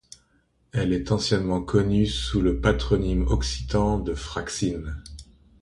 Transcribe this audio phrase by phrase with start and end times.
[0.71, 4.99] Elle est anciennement connue sous le patronyme occitan de Fraxines.